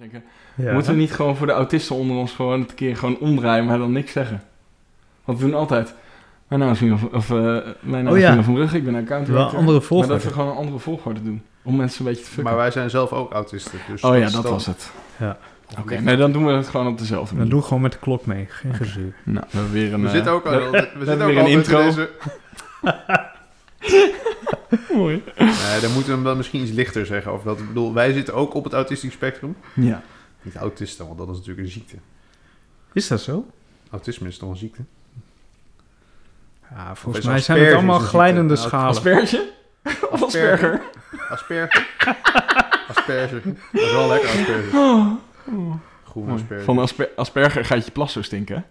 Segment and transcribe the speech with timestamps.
[0.00, 0.22] denken,
[0.54, 0.72] Ja.
[0.72, 3.78] Moeten we niet gewoon voor de autisten onder ons gewoon een keer gewoon omdraaien, maar
[3.78, 4.42] dan niks zeggen?
[5.24, 5.94] Want we doen altijd.
[6.48, 7.36] Mijn naam is van, of, eh,
[7.80, 8.28] mijn naam Oh is ja.
[8.28, 11.22] Milan van Brugge, ik ben account Wel andere Maar dat we gewoon een andere volgorde
[11.22, 11.42] doen.
[11.62, 12.44] Om mensen een beetje te fucken.
[12.44, 13.78] Maar wij zijn zelf ook autisten.
[13.88, 14.90] Dus oh ja, dat dan- was het.
[15.16, 15.38] Ja.
[15.78, 17.52] Oké, nee, dan doen we het gewoon op dezelfde Dan manier.
[17.52, 18.46] doe gewoon met de klok mee.
[18.48, 18.84] Geen Oké.
[18.84, 19.14] gezeur.
[19.24, 20.00] Nou, we hebben weer een...
[20.00, 21.82] We eh, zitten ook al, we, we zitten ook weer een altijd in intro.
[21.84, 22.10] deze...
[24.92, 25.22] Mooi.
[25.38, 27.58] Nee, dan moeten we hem dan misschien iets lichter zeggen over dat.
[27.58, 29.56] Ik bedoel, wij zitten ook op het autistisch spectrum.
[29.74, 30.02] Ja.
[30.42, 31.96] Niet autisten, want dat is natuurlijk een ziekte.
[32.92, 33.46] Is dat zo?
[33.90, 34.82] Autisme is toch een ziekte?
[36.74, 38.88] Ja, Of volgens mij zijn het allemaal glijdende Nou, schalen.
[38.88, 39.50] Asperge?
[40.10, 40.80] Of asperger?
[41.28, 41.86] Asperger.
[42.88, 43.42] Asperger.
[43.72, 44.78] Dat is wel lekker asperger.
[44.80, 45.74] Oh.
[46.04, 46.64] Groen asperger.
[46.64, 48.56] Van asper asperger gaat je plas zo stinken.
[48.56, 48.62] hè?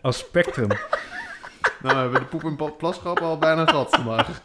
[1.81, 4.41] Nou, we hebben de poep en plasgrap al bijna gehad vandaag.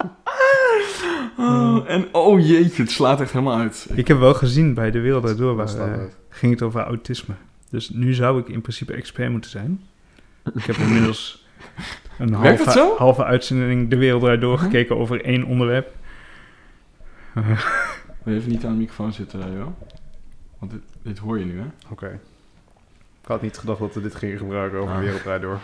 [1.38, 3.86] Oh, en oh jeetje, het slaat echt helemaal uit.
[3.94, 6.16] Ik heb wel gezien bij De Wereld Door, waar eh, het?
[6.28, 7.34] ging het over autisme.
[7.70, 9.80] Dus nu zou ik in principe expert moeten zijn.
[10.54, 11.46] Ik heb inmiddels
[12.18, 12.32] een
[12.96, 15.94] halve, uitzending De Wereld Draait Door gekeken over één onderwerp.
[18.22, 19.66] We even niet aan de microfoon zitten, joh.
[20.58, 21.66] Want dit, dit hoor je nu, hè?
[21.90, 22.20] Oké.
[23.22, 24.98] Ik had niet gedacht dat we dit gingen gebruiken over Ah.
[24.98, 25.58] de wereldrijd door.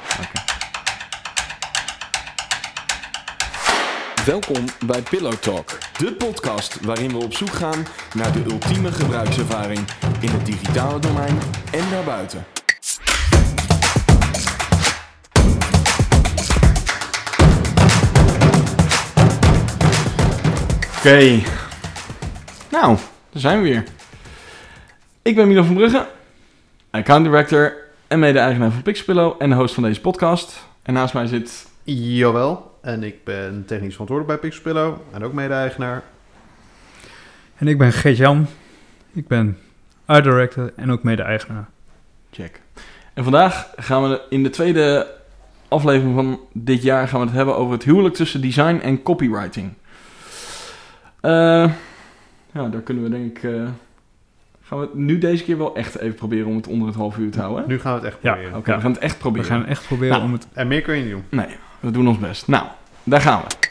[4.31, 9.79] Welkom bij Pillow Talk, de podcast waarin we op zoek gaan naar de ultieme gebruikservaring
[10.21, 11.39] in het digitale domein
[11.73, 12.47] en daarbuiten.
[20.99, 21.43] Oké.
[22.71, 22.97] Nou,
[23.31, 23.85] daar zijn we weer.
[25.23, 26.09] Ik ben Milo van Brugge,
[26.91, 27.77] account director
[28.09, 30.67] en mede-eigenaar van Pixpillow en de host van deze podcast.
[30.83, 31.67] En naast mij zit...
[31.85, 32.70] Jawel.
[32.81, 36.03] En ik ben technisch verantwoordelijk bij Pixelpillow en ook mede-eigenaar.
[37.57, 38.47] En ik ben Geert-Jan.
[39.13, 39.59] Ik ben
[40.05, 41.69] art director en ook mede-eigenaar.
[42.31, 42.61] Check.
[43.15, 45.07] En vandaag gaan we in de tweede
[45.69, 49.73] aflevering van dit jaar gaan we het hebben over het huwelijk tussen design en copywriting.
[51.21, 51.31] Eh,
[52.53, 53.45] ja, daar kunnen we denk ik...
[53.45, 53.63] eh,
[54.63, 57.17] gaan we het nu deze keer wel echt even proberen om het onder het half
[57.17, 57.65] uur te houden?
[57.69, 58.33] Nu gaan we het echt Ja.
[58.33, 58.59] proberen.
[58.59, 59.47] Oké, we gaan het echt We proberen.
[59.47, 60.25] gaan echt proberen Nou.
[60.25, 60.47] om het...
[60.53, 61.25] En meer kun je niet doen.
[61.29, 62.47] Nee, we doen ons best.
[62.49, 62.67] Nou,
[63.05, 63.69] daar gaan we.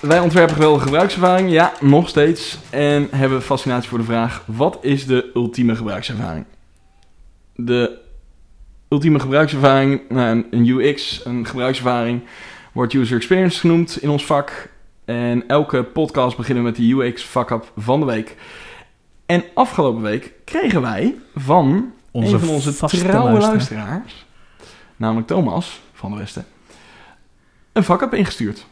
[0.00, 2.58] Wij ontwerpen geweldige gebruikservaring, ja, nog steeds.
[2.70, 6.44] En hebben fascinatie voor de vraag, wat is de ultieme gebruikservaring?
[7.54, 7.98] De
[8.88, 12.22] ultieme gebruikservaring, nou, een- een UX, een gebruikservaring,
[12.72, 14.68] wordt user experience genoemd in ons vak.
[15.04, 18.36] En elke podcast beginnen we met de UX fuck-up van de week.
[19.26, 23.48] En afgelopen week kregen wij van een van onze trouwe luisteraar.
[23.48, 24.26] luisteraars,
[24.96, 26.46] namelijk Thomas van de Westen,
[27.72, 28.66] een fuck-up ingestuurd.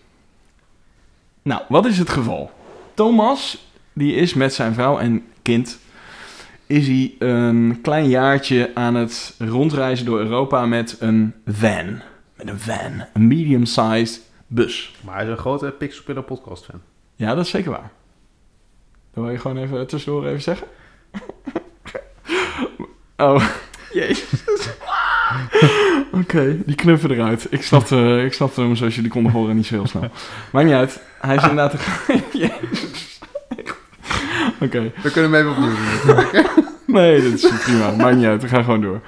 [1.43, 2.51] Nou, wat is het geval?
[2.95, 5.79] Thomas, die is met zijn vrouw en kind,
[6.67, 12.03] is hij een klein jaartje aan het rondreizen door Europa met een van.
[12.37, 14.95] Met een van, een medium-sized bus.
[15.01, 16.81] Maar hij is een grote Pixelpillow podcast fan.
[17.17, 17.91] Ja, dat is zeker waar.
[19.15, 20.67] Dat wil je gewoon even tussendoor even zeggen?
[23.17, 23.45] oh,
[23.93, 24.43] jezus.
[26.21, 27.47] Oké, die knuffen eruit.
[27.51, 30.11] Ik snapte, ik snapte hem zoals jullie konden horen niet zo heel snel.
[30.53, 31.01] Maakt niet uit.
[31.21, 31.73] Hij is inderdaad...
[32.09, 33.19] een- jezus.
[34.61, 34.93] Oké.
[35.03, 36.15] We kunnen hem even opnieuw doen.
[36.25, 36.61] natuurlijk.
[36.87, 37.91] Nee, dat is prima.
[37.91, 38.43] Maakt niet uit.
[38.43, 39.01] We gaan gewoon door.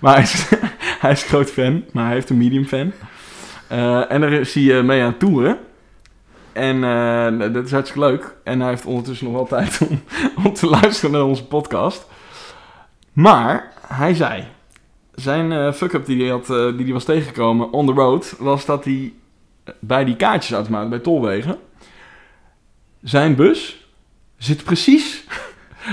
[0.00, 0.48] Maar hij is,
[1.00, 1.84] hij is groot fan.
[1.92, 2.92] Maar hij heeft een medium fan.
[3.68, 5.58] Eh, en daar hij eh, mee aan toeren.
[6.58, 8.34] En eh, dat is hartstikke leuk.
[8.44, 10.02] En hij heeft ondertussen nog wel tijd om,
[10.44, 12.06] om te luisteren naar onze podcast.
[13.12, 14.44] Maar hij zei...
[15.14, 18.34] Zijn eh, fuck-up die hij, had, die hij was tegengekomen on the road...
[18.38, 19.12] was dat hij
[19.78, 21.58] bij die kaartjesautomaat bij Tolwegen...
[23.02, 23.86] zijn bus
[24.36, 25.24] zit precies...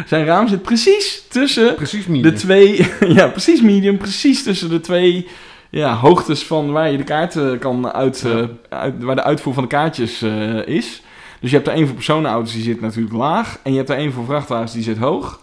[0.05, 2.87] Zijn raam zit precies tussen Precies de twee,
[3.17, 5.27] ja, precies medium, precies tussen de twee
[5.79, 8.29] ja, hoogtes van waar je de kaarten kan uit, Ja.
[8.39, 8.47] eh,
[8.79, 11.01] uit- waar de uitvoer van de kaartjes eh, is.
[11.39, 13.97] Dus je hebt er één voor personenauto's die zit natuurlijk laag en je hebt er
[13.97, 15.39] één voor vrachtwagens die zit hoog.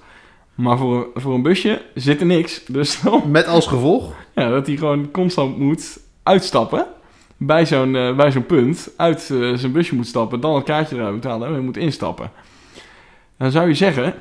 [0.55, 2.65] Maar voor, een- voor een busje zit er niks.
[2.67, 4.13] Dus dan, Met als gevolg.
[4.35, 6.87] ja, dat hij gewoon constant moet uitstappen.
[7.37, 10.97] Bij zo'n eh, bij zo'n punt, uit eh, zijn busje moet stappen, dan het kaartje
[10.97, 12.31] eruit moet halen en weer moet instappen.
[13.39, 14.15] Dan zou je zeggen,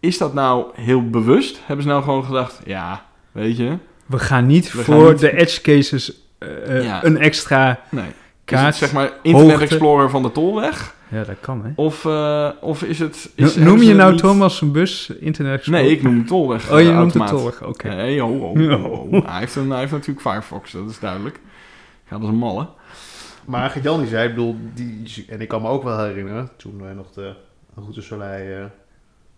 [0.00, 1.60] is dat nou heel bewust?
[1.64, 3.76] Hebben ze nou gewoon gedacht, ja, weet je,
[4.12, 7.04] We gaan niet We gaan voor niet- de edge cases eh, eh, Ja.
[7.04, 8.04] een extra nee.
[8.04, 8.12] Is
[8.44, 8.66] kaart.
[8.66, 9.64] het, zeg maar Internet hoogte.
[9.64, 10.94] Explorer van de tolweg?
[11.08, 11.70] Ja, dat kan, hè.
[11.76, 13.30] Of, eh, of is het...
[13.36, 15.82] No- Is, noem je nou niet- Thomas zijn bus internet Explorer?
[15.84, 16.70] Nee, ik noem het Tolweg.
[16.72, 17.28] Oh, je eh, noemt het automaat.
[17.58, 17.88] Tolweg, oké.
[17.88, 18.38] Nee, ho,
[18.78, 19.08] ho.
[19.10, 21.40] Hij, heeft een, hij heeft natuurlijk Firefox, dat is duidelijk.
[22.06, 22.68] Gaat als een malle.
[23.44, 26.82] Maar Jan die zei, ik bedoel, die, en ik kan me ook wel herinneren, toen
[26.82, 27.34] wij nog de
[27.74, 28.64] Route Soleil eh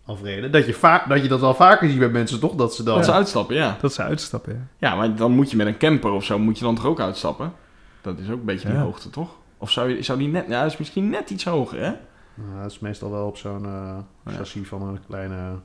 [0.04, 2.54] afreden, dat je, vaak, dat je dat wel vaker ziet bij mensen, toch?
[2.54, 2.94] Dat ze dan...
[2.96, 3.76] Dat ze uitstappen, ja.
[3.80, 4.88] Dat ze uitstappen, ja.
[4.88, 7.00] Ja, maar dan moet je met een camper of zo, moet je dan toch ook
[7.00, 7.52] uitstappen?
[8.00, 8.82] Dat is ook een beetje die Ja.
[8.82, 9.36] hoogte, toch?
[9.58, 10.44] Of zou, je, zou die net...
[10.48, 11.92] Ja, dat is misschien net iets hoger, hè?
[12.34, 14.32] Nou, dat is meestal wel op zo'n eh Ja.
[14.32, 15.58] chassis van een kleine,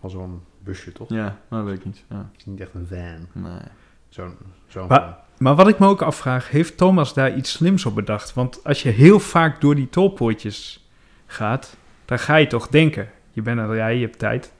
[0.00, 1.08] van zo'n busje, toch?
[1.08, 2.04] Ja, dat weet ik niet.
[2.08, 2.86] Ja, Het is niet echt een
[3.32, 3.42] van.
[3.42, 3.60] nee.
[4.08, 4.34] Zo'n
[4.66, 5.14] zo'n Maar- van.
[5.38, 8.34] Maar wat ik me ook afvraag, heeft Thomas daar iets slims op bedacht?
[8.34, 10.88] Want als je heel vaak door die tolpoortjes
[11.26, 11.76] gaat,
[12.10, 13.08] dan ga je toch denken.
[13.32, 14.52] Je bent aan het rijden, je hebt tijd.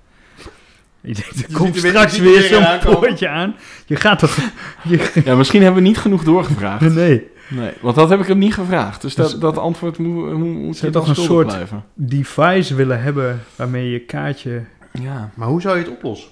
[1.00, 3.56] Je denkt, er komt er straks je er weer weer zo'n poortje aan.
[3.87, 4.37] Je gaat toch...
[4.88, 6.94] Je, Ja, misschien hebben we niet genoeg doorgevraagd.
[6.94, 9.02] nee, Nee, want dat heb ik hem niet gevraagd.
[9.02, 11.85] Dus dat, Dus- dat antwoord moet, moet, moet Zou je toch een soort- blijven.
[11.94, 14.62] device willen hebben waarmee je kaartje...
[14.93, 15.31] Ja.
[15.35, 16.31] Maar hoe zou je het oplossen?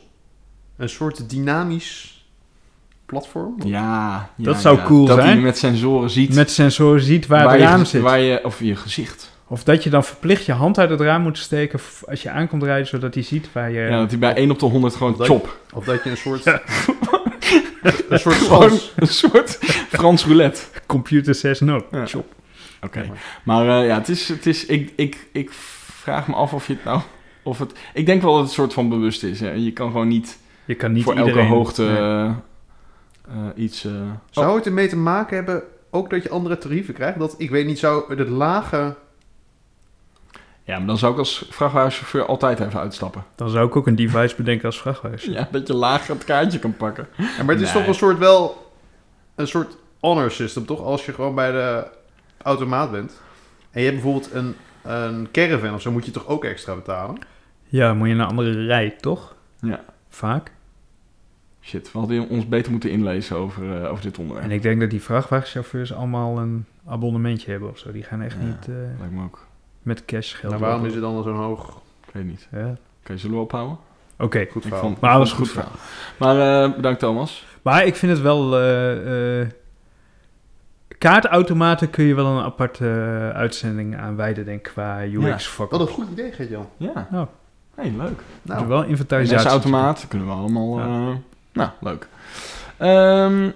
[0.76, 2.24] Een soort dynamisch
[3.06, 3.54] platform?
[3.64, 4.84] Ja, ja, Dat zou ja.
[4.84, 5.28] cool dat zijn.
[5.32, 8.02] hij met sensoren ziet Met sensoren ziet waar, waar, het je, raam gez- zit.
[8.02, 8.40] waar je...
[8.44, 9.36] Of je gezicht.
[9.48, 12.62] Of dat je dan verplicht je hand uit het raam moet steken als je aankomt
[12.62, 13.80] rijden, zodat hij ziet waar je...
[13.80, 15.58] Ja, dat hij bij 1 op de 100 gewoon chop.
[15.74, 16.44] Of dat je een soort...
[16.44, 16.62] Ja.
[18.08, 18.92] een soort Gewoon schans...
[18.96, 19.58] een soort
[19.88, 20.60] Frans roulette.
[20.86, 21.86] Computer says no.
[21.90, 22.06] Ja.
[22.06, 22.34] Chop.
[22.82, 23.10] Oké.
[23.42, 24.28] Maar eh, ja, het is...
[24.28, 27.00] Het is ik, ik, ik vraag me af of je het nou...
[27.42, 29.40] Of het, ik denk wel dat het een soort van bewust is.
[29.40, 29.50] Hè.
[29.50, 31.38] Je kan gewoon niet, Je kan niet voor iedereen...
[31.38, 31.96] elke hoogte Nee.
[31.96, 32.24] eh,
[33.28, 33.84] eh, iets...
[33.84, 33.92] eh,
[34.30, 37.18] Zou het ermee te maken hebben, ook dat je andere tarieven krijgt?
[37.18, 38.94] Dat, ik weet niet, zou het lage...
[40.68, 43.24] Ja, maar dan zou ik als vrachtwagenchauffeur altijd even uitstappen.
[43.34, 45.32] Dan zou ik ook een device bedenken als vrachtwagen.
[45.32, 47.08] Ja, dat je lager het kaartje kan pakken.
[47.16, 47.78] Ja, maar het is Nee.
[47.82, 48.72] toch een soort wel...
[49.34, 50.80] Een soort honor system, toch?
[50.82, 51.86] Als je gewoon bij de
[52.42, 53.20] automaat bent.
[53.70, 57.18] En je hebt bijvoorbeeld een, een caravan of zo, moet je toch ook extra betalen?
[57.64, 59.34] Ja, moet je naar een andere rij, toch?
[59.60, 59.84] Ja.
[60.08, 60.52] Vaak.
[61.60, 64.46] Shit, we hadden ons beter moeten inlezen over, eh, over dit onderwerp.
[64.46, 67.92] En ik denk dat die vrachtwagenchauffeurs allemaal een abonnementje hebben of zo.
[67.92, 68.46] Die gaan echt Ja.
[68.46, 69.46] niet eh, Lijkt me ook.
[69.88, 71.68] Met cash geld Nou, waarom is het dan zo'n hoog...
[72.06, 72.48] Ik weet niet.
[72.52, 72.74] Ja.
[73.02, 73.76] Oké, zullen we ophouden?
[74.18, 74.80] Oké, Goed verhaal.
[74.80, 75.70] vond, Maar alles goed verhaal.
[76.18, 77.46] Maar eh, bedankt Thomas.
[77.62, 78.56] maar ik vind het wel...
[78.56, 79.48] eh, eh,
[80.98, 85.70] kaartautomaten kun je wel een aparte eh, uitzending aan wijden, denk ik, qua UX fuck
[85.70, 86.68] Wat een goed idee, Gert-Jan.
[86.76, 87.08] Ja.
[87.10, 87.26] Nou.
[87.74, 87.98] Hey, leuk.
[88.42, 89.48] Nou, Nou, wel Deze inventarisatie.
[89.50, 90.78] automaat kunnen we allemaal...
[90.78, 90.84] Ja.
[90.84, 91.14] eh,
[91.52, 92.08] nou, leuk.
[92.76, 93.50] Ehm,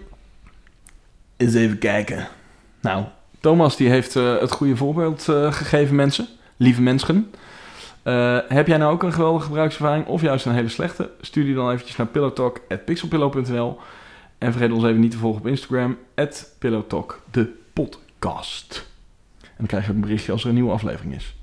[1.37, 2.29] eens even kijken.
[2.81, 3.05] Nou,
[3.43, 6.27] Thomas die heeft eh, het goede voorbeeld eh, gegeven, mensen.
[6.57, 7.31] Lieve mensen.
[8.03, 11.11] Eh, heb jij nou ook een geweldige gebruikservaring of juist een hele slechte?
[11.21, 13.79] Stuur die dan eventjes naar pillowtalk.pixelpillow.nl
[14.39, 15.99] En vergeet ons even niet te volgen op Instagram,
[16.59, 18.91] pillowtalk, de podcast.
[19.41, 21.35] En dan krijg je een berichtje als er een nieuwe aflevering is.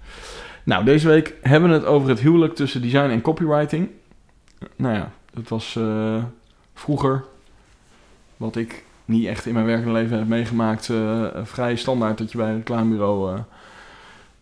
[0.63, 3.89] Nou, deze week hebben we het over het huwelijk tussen design en copywriting.
[4.75, 5.79] Nou ja, het was
[6.73, 7.23] vroeger,
[8.37, 12.37] wat ik niet echt in mijn werkende leven heb meegemaakt, eh, vrij standaard dat je
[12.37, 13.39] bij een reclamebureau eh,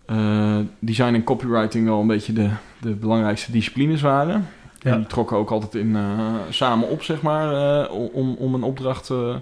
[0.06, 2.50] eh, design en copywriting wel een beetje de,
[2.81, 4.48] de belangrijkste disciplines waren.
[4.80, 4.92] Ja.
[4.92, 7.54] En die trokken ook altijd in, eh, samen op, zeg maar,
[7.84, 9.36] eh, om, om een opdracht eh,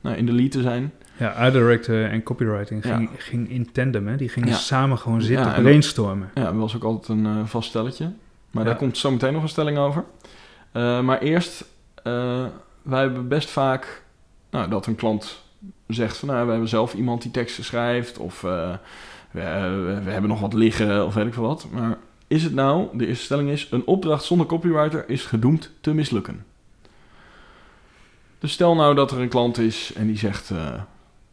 [0.00, 0.92] nou, in de lead te zijn.
[1.16, 2.96] Ja, art director en copywriting Ja.
[2.96, 4.16] ging, ging in tandem, hè.
[4.16, 4.54] Die gingen Ja.
[4.54, 6.30] samen gewoon zitten, Ja, en- brainstormen.
[6.34, 8.10] Ja, dat was ook altijd een eh, vast stelletje.
[8.50, 10.04] Maar daar komt zo meteen nog een stelling over.
[10.72, 11.64] Eh, maar eerst,
[12.02, 12.44] eh,
[12.82, 14.02] wij hebben best vaak
[14.50, 15.42] nou, dat een klant
[15.86, 16.28] zegt van...
[16.28, 18.74] Nou, we hebben zelf iemand die teksten schrijft of eh,
[19.30, 19.40] we,
[20.04, 21.66] we- hebben nog wat liggen of weet ik veel wat.
[21.72, 23.68] Maar is het nou, de eerste stelling is...
[23.70, 26.44] Een opdracht zonder copywriter is gedoemd te mislukken.
[28.38, 30.50] Dus stel nou dat er een klant is en die zegt...
[30.50, 30.80] eh,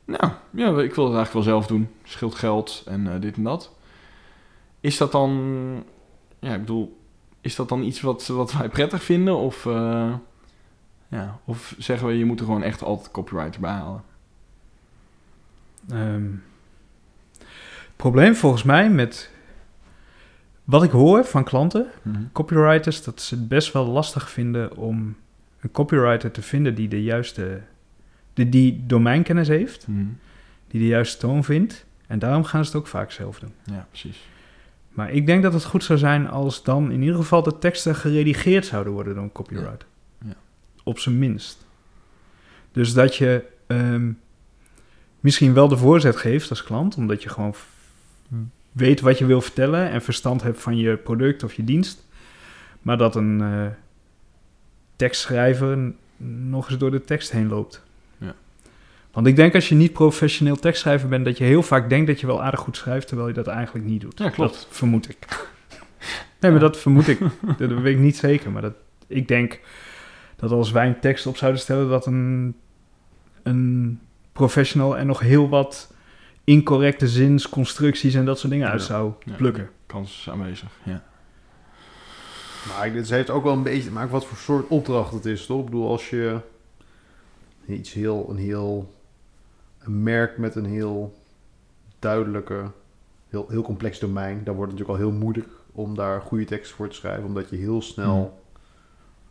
[0.06, 1.90] nou, ja, ik wil het eigenlijk wel zelf doen.
[2.04, 3.72] Scheelt geld en eh, dit en dat.
[4.80, 5.84] Is dat dan,
[6.40, 6.98] ja, ik bedoel,
[7.42, 9.38] is dat dan iets wat, wat wij prettig vinden?
[9.38, 9.68] Of,
[11.08, 14.02] ja, of zeggen we, je moet er gewoon echt altijd copywriter bij halen?
[15.90, 16.26] Ehm,
[17.38, 19.32] het probleem volgens mij met
[20.64, 21.88] wat ik hoor van klanten,
[22.32, 25.16] copywriters, dat ze het best wel lastig vinden om
[25.60, 27.62] een copywriter te vinden die de juiste,
[28.34, 30.06] die, die domeinkennis heeft, Mhm.
[30.68, 31.86] die de juiste toon vindt.
[32.08, 33.54] En daarom gaan ze het ook vaak zelf doen.
[33.64, 34.28] Ja, precies.
[34.90, 37.96] Maar ik denk dat het goed zou zijn als dan in ieder geval de teksten
[37.96, 39.72] geredigeerd zouden worden door een copywriter.
[39.90, 39.96] Ja.
[40.88, 41.66] Op zijn minst.
[42.72, 44.12] Dus dat je ehm,
[45.20, 47.56] misschien wel de voorzet geeft als klant, omdat je gewoon
[48.72, 52.06] weet wat je wil vertellen en verstand hebt van je product of je dienst.
[52.82, 53.66] Maar dat een eh,
[54.96, 55.94] tekstschrijver
[56.48, 57.84] nog eens door de tekst heen loopt.
[58.18, 58.36] Ja.
[59.12, 62.20] Want ik denk als je niet professioneel tekstschrijver bent, dat je heel vaak denkt dat
[62.20, 64.20] je wel aardig goed schrijft, terwijl je dat eigenlijk niet doet.
[64.20, 64.54] Ja, klopt.
[64.54, 65.48] Dat vermoed ik.
[66.40, 67.20] nee, maar dat vermoed ik.
[67.58, 68.76] Dat weet ik niet zeker, maar dat,
[69.08, 69.60] ik denk
[70.38, 72.56] dat als wij een tekst op zouden stellen, dat een,
[73.44, 74.00] een
[74.32, 75.94] professional er nog heel wat
[76.44, 78.86] incorrecte zinsconstructies en dat soort dingen uit Ja.
[78.86, 79.36] zou Ja.
[79.36, 79.70] plukken.
[79.86, 81.04] Kans is aanwezig, ja.
[82.68, 85.46] Maar dit heeft ook wel een beetje te maken wat voor soort opdracht het is,
[85.46, 85.60] toch?
[85.60, 86.40] Ik bedoel, als je
[87.68, 88.94] iets heel, een heel,
[89.80, 91.14] een merk met een heel
[92.00, 92.72] duidelijke,
[93.30, 96.76] heel, heel complex domein, dan wordt het natuurlijk al heel moeilijk om daar goede teksten
[96.78, 98.30] voor te schrijven, omdat je heel snel Hmm.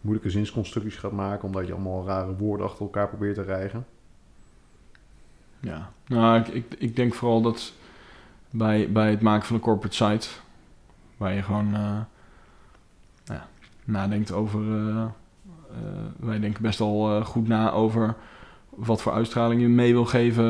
[0.06, 3.86] Moeilijke zinsconstructies gaat maken, omdat je allemaal rare woorden achter elkaar probeert te rijgen.
[5.60, 7.72] Ja, nou, ik, ik, ik denk vooral dat
[8.50, 10.28] bij, bij het maken van een corporate site,
[11.16, 12.00] waar je gewoon eh,
[13.84, 14.60] nadenkt over.
[14.60, 15.08] eh, eh,
[16.16, 18.16] wij denken best eh, goed na over
[18.68, 20.44] wat voor uitstraling je mee wil geven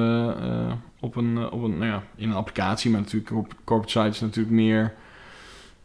[1.01, 2.91] op een, op een, nou ja, in een applicatie.
[2.91, 4.95] Maar natuurlijk, corp- corporate site is natuurlijk meer.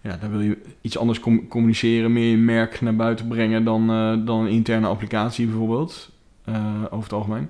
[0.01, 3.89] Ja, daar wil je iets anders com- communiceren, meer je merk naar buiten brengen dan,
[3.89, 6.09] eh, dan een interne applicatie bijvoorbeeld.
[6.45, 7.49] eh, over het algemeen.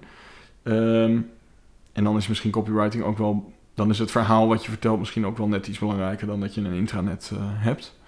[0.63, 1.17] Ehm,
[1.93, 3.53] en dan is misschien copywriting ook wel...
[3.73, 6.27] Dan is het verhaal wat je vertelt misschien ook wel net iets belangrijker...
[6.27, 7.99] dan dat je een intranet eh, hebt.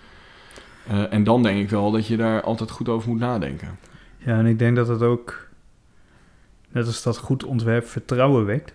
[1.10, 3.78] En dan denk ik wel dat je daar altijd goed over moet nadenken.
[4.18, 5.48] Ja, en ik denk dat het ook,
[6.72, 8.74] net als dat goed ontwerp vertrouwen wekt,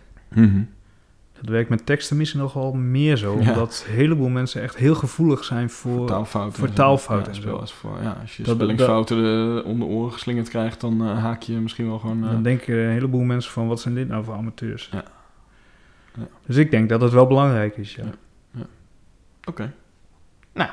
[1.41, 3.39] dat werkt met teksten misschien nogal meer zo.
[3.41, 3.49] Ja.
[3.51, 6.07] Omdat een heleboel mensen echt heel gevoelig zijn voor...
[6.07, 6.59] Taalfouten.
[6.59, 7.63] voor taalfouten en zo.
[7.65, 10.81] voor, ja, als je Dat- spellingsfouten eh, om de oren geslingerd krijgt...
[10.81, 12.25] dan eh, haak je misschien wel gewoon...
[12.25, 14.89] eh, Dan denken een heleboel mensen van, wat zijn dit nou voor amateurs?
[14.93, 15.05] Ja.
[16.15, 16.27] Ja.
[16.47, 18.05] Dus ik denk dat het wel belangrijk is, ja.
[18.51, 18.67] Ja.
[19.45, 19.73] Oké.
[20.55, 20.71] Nou.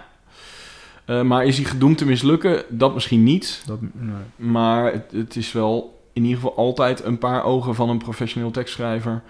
[1.06, 2.64] Eh, maar is hij gedoemd te mislukken?
[2.70, 3.64] Dat misschien niet.
[3.66, 4.14] Dat, nee.
[4.36, 8.52] Maar het, het is wel in ieder geval altijd een paar ogen van een professioneel
[8.52, 9.22] tekstschrijver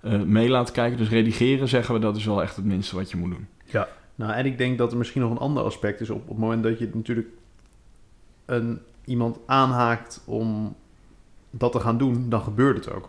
[0.00, 0.98] eh, mee laten kijken.
[0.98, 3.46] Dus redigeren zeggen we, dat is wel echt het minste wat je moet doen.
[4.14, 6.10] Nou, en ik denk dat er misschien nog een ander aspect is.
[6.10, 7.28] Op het moment dat je natuurlijk
[8.44, 10.76] een, iemand aanhaakt om
[11.50, 13.08] dat te gaan doen, dan gebeurt het ook.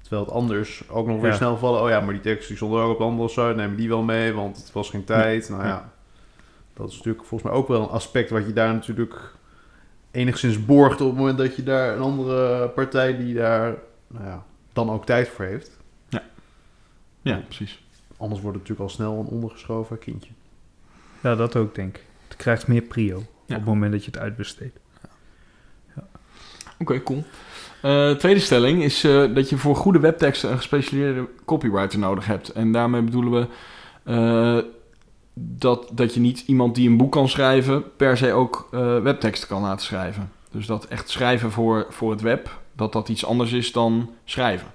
[0.00, 1.36] Terwijl het anders ook nog weer Ja.
[1.36, 1.82] snel vallen.
[1.82, 3.52] Oh ja, maar die tekst die stond er ook op de andere site.
[3.56, 5.48] Neem die wel mee, want het was geen tijd.
[5.48, 5.92] Nou ja,
[6.74, 9.34] dat is natuurlijk volgens mij ook wel een aspect wat je daar natuurlijk
[10.10, 13.74] enigszins borgt op het moment dat je daar een andere partij die daar
[14.06, 15.75] nou ja, dan ook tijd voor heeft.
[17.26, 17.82] Ja, precies.
[18.16, 20.30] Anders wordt het natuurlijk al snel een ondergeschoven kindje.
[21.20, 22.04] ja, dat ook denk ik.
[22.28, 24.78] Het krijgt meer prio op het moment dat je het uitbesteedt.
[26.78, 27.24] Oké, cool.
[27.82, 32.48] Eh, tweede stelling is eh, dat je voor goede webteksten een gespecialiseerde copywriter nodig hebt.
[32.48, 33.48] En daarmee bedoelen we
[34.04, 34.58] eh,
[35.34, 39.48] dat, dat je niet iemand die een boek kan schrijven per se ook eh, webteksten
[39.48, 40.30] kan laten schrijven.
[40.50, 44.68] Dus dat echt schrijven voor, voor het web, dat dat iets anders is dan schrijven.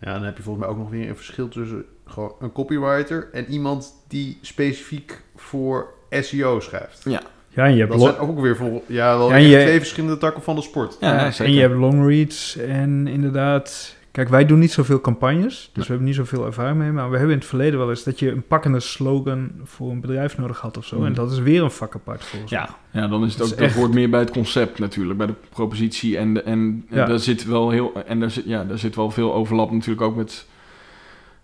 [0.00, 3.28] Ja, dan heb je volgens mij ook nog weer een verschil tussen gewoon een copywriter
[3.32, 7.00] en iemand die specifiek voor SEO schrijft.
[7.04, 9.78] Ja, Ja, en je hebt, Dat zijn ook weer vol, ja, wel Ja, je- twee
[9.78, 10.96] verschillende takken van de sport.
[11.00, 13.96] ja, ja, en je hebt longreads en inderdaad...
[14.16, 15.82] Kijk, wij doen niet zoveel campagnes, dus Nee.
[15.84, 16.92] we hebben niet zoveel ervaring mee.
[16.92, 20.00] Maar we hebben in het verleden wel eens dat je een pakkende slogan voor een
[20.00, 20.98] bedrijf nodig had of zo.
[20.98, 21.04] Mm.
[21.06, 22.60] En dat is weer een vak apart volgens mij.
[22.60, 25.18] Ja, ja, dan is het Dat ook, is dat hoort meer bij het concept natuurlijk,
[25.18, 26.16] bij de propositie.
[26.18, 27.04] En, en, en Ja.
[27.06, 30.16] daar zit wel heel, en daar zit, ja, daar zit wel veel overlap natuurlijk ook
[30.16, 30.46] met.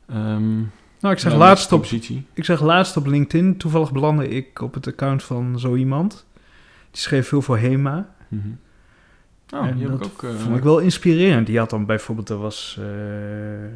[0.08, 0.56] ehm,
[1.00, 2.26] Nou, ik zeg, laatst op, propositie.
[2.34, 6.26] ik zeg laatst op LinkedIn, toevallig belandde ik op het account van zo iemand.
[6.90, 8.14] Die schreef veel voor HEMA.
[8.28, 8.48] Mhm.
[9.52, 10.22] Oh, die heb ik dat ook.
[10.22, 11.46] eh, vond ik wel inspirerend.
[11.46, 12.84] Die had dan bijvoorbeeld, er was, eh,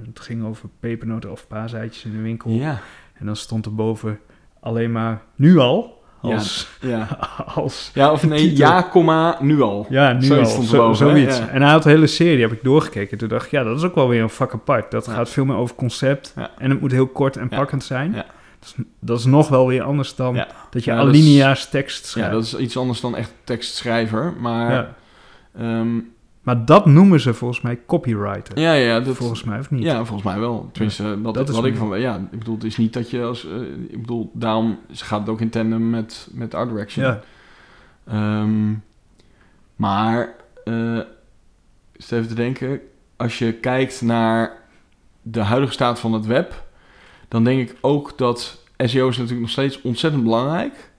[0.06, 2.50] het ging over pepernoten of paaseitjes in de winkel.
[2.50, 2.78] Ja,
[3.14, 4.18] En dan stond er boven
[4.60, 5.94] alleen maar nu al.
[6.20, 7.08] Als, ja.
[7.54, 8.66] als ja, of nee, titel.
[8.66, 9.86] ja, komma, nu al.
[9.88, 10.62] ja, nu Zoiets al.
[10.62, 11.38] Zo, zoiets.
[11.38, 11.48] Ja.
[11.48, 13.18] En hij had de hele serie, heb ik doorgekeken.
[13.18, 14.90] Toen dacht ik, ja, dat is ook wel weer een vak apart.
[14.90, 15.12] Dat Ja.
[15.12, 16.32] gaat veel meer over concept.
[16.36, 16.50] Ja.
[16.58, 17.56] En het moet heel kort en Ja.
[17.56, 18.12] pakkend zijn.
[18.12, 18.24] Ja.
[18.58, 20.48] Dat, is, dat is nog wel weer anders dan Ja.
[20.70, 22.30] dat je Ja, alinea's tekst Ja, schrijft.
[22.32, 24.34] dat is iets anders dan echt tekstschrijver.
[24.40, 24.94] Maar Ja.
[25.58, 25.98] Ehm,
[26.42, 28.58] Maar dat noemen ze volgens mij copywriter.
[28.58, 29.82] ja, ja, dat, volgens mij, of niet?
[29.82, 30.68] Ja, volgens mij wel.
[30.72, 32.00] Tenminste, wat, dat is wat ik van...
[32.00, 33.46] Ja, ik bedoel, het is niet dat je als...
[33.46, 37.04] eh, ik bedoel, daarom gaat het ook in tandem met, met Art Direction.
[37.04, 37.20] Ja.
[38.06, 38.72] Ehm,
[39.76, 40.34] maar,
[40.64, 42.80] eens even te denken...
[43.16, 44.56] Als je kijkt naar
[45.22, 46.64] de huidige staat van het web...
[47.28, 50.90] dan denk ik ook dat SEO is natuurlijk nog steeds ontzettend belangrijk.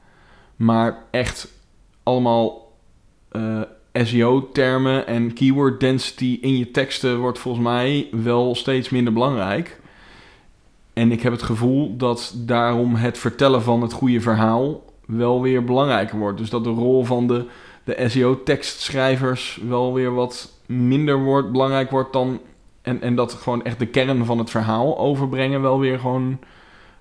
[0.55, 1.51] Maar echt
[2.03, 2.73] allemaal
[3.29, 3.61] eh,
[4.03, 9.79] SEO-termen en keyword density in je teksten wordt volgens mij wel steeds minder belangrijk.
[10.93, 15.63] En ik heb het gevoel dat daarom het vertellen van het goede verhaal wel weer
[15.63, 16.37] belangrijker wordt.
[16.37, 17.45] Dus dat de rol van de,
[17.83, 22.39] de SEO-tekstschrijvers wel weer wat minder wordt, belangrijk wordt dan...
[22.81, 26.39] En, en dat gewoon echt de kern van het verhaal overbrengen wel weer gewoon...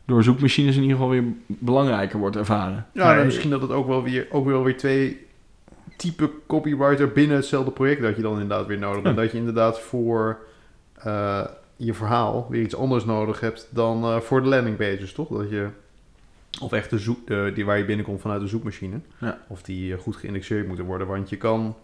[0.04, 2.86] door zoekmachines in ieder geval weer belangrijker wordt ervaren.
[2.92, 5.25] Ja, misschien dat het ook wel weer, ook wel weer twee
[5.96, 9.06] type copywriter binnen hetzelfde project dat je dan inderdaad weer nodig hebt.
[9.06, 9.10] Ja.
[9.10, 10.38] En dat je inderdaad voor
[10.94, 11.44] eh,
[11.76, 15.28] je verhaal weer iets anders nodig hebt dan eh, voor de landing pages, toch?
[15.28, 15.68] Dat je,
[16.60, 19.00] of echt de zoek, de, die waar je binnenkomt vanuit de zoekmachine.
[19.18, 19.40] Ja.
[19.48, 21.06] Of die eh, goed geïndexeerd moeten worden.
[21.06, 21.76] Want je kan,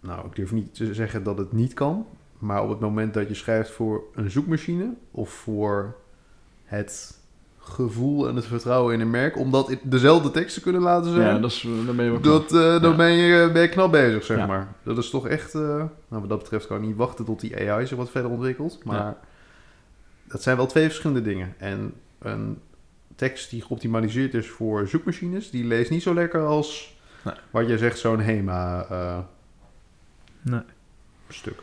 [0.00, 2.06] nou ik durf niet te zeggen dat het niet kan.
[2.38, 5.96] Maar op het moment dat je schrijft voor een zoekmachine of voor
[6.64, 7.18] het
[7.64, 11.12] gevoel en het vertrouwen in een merk, om dat in dezelfde tekst te kunnen laten
[11.12, 12.96] zijn, Ja, dat is, dan ben je wel dat, eh, dan Ja.
[12.96, 14.46] ben, je, ben je knap bezig, zeg Ja.
[14.46, 14.68] maar.
[14.82, 17.70] Dat is toch echt, eh, nou, wat dat betreft kan ik niet wachten tot die
[17.70, 18.84] AI zich wat verder ontwikkelt.
[18.84, 19.18] Maar Ja.
[20.24, 21.54] dat zijn wel twee verschillende dingen.
[21.58, 22.58] En een
[23.16, 27.34] tekst die geoptimaliseerd is voor zoekmachines, die leest niet zo lekker als Nee.
[27.50, 29.18] wat jij zegt, zo'n HEMA eh,
[30.42, 30.60] Nee.
[31.28, 31.58] stuk.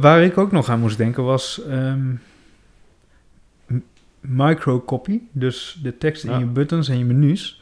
[0.00, 2.00] Waar ik ook nog aan moest denken was ehm
[4.28, 5.20] microcopy.
[5.32, 6.38] Dus de tekst in Ja.
[6.38, 7.60] je buttons en je menus.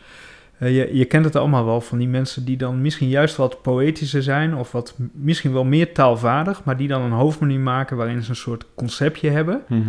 [0.58, 3.62] Eh, je, je kent het allemaal wel van die mensen die dan misschien juist wat
[3.62, 4.54] poëtischer zijn...
[4.56, 6.64] of wat misschien wel meer taalvaardig...
[6.64, 9.62] maar die dan een hoofdmenu maken waarin ze een soort conceptje hebben.
[9.68, 9.80] Mhm.